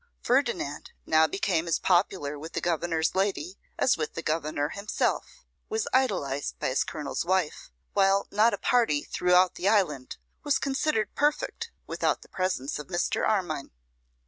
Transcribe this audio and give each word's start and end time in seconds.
Ferdinand 0.23 0.93
now 1.05 1.27
became 1.27 1.67
as 1.67 1.77
popular 1.77 2.39
with 2.39 2.53
the 2.53 2.59
Governor's 2.59 3.13
lady 3.13 3.59
as 3.77 3.97
with 3.97 4.15
the 4.15 4.23
Governor 4.23 4.69
himself, 4.69 5.45
was 5.69 5.87
idolised 5.93 6.57
by 6.57 6.69
his 6.69 6.83
Colonel's 6.83 7.23
wife, 7.23 7.69
while 7.93 8.25
not 8.31 8.51
a 8.55 8.57
party 8.57 9.03
throughout 9.03 9.53
the 9.53 9.69
island 9.69 10.17
was 10.43 10.57
considered 10.57 11.13
perfect 11.13 11.69
without 11.85 12.23
the 12.23 12.29
presence 12.29 12.79
of 12.79 12.87
Mr. 12.87 13.27
Armine. 13.27 13.69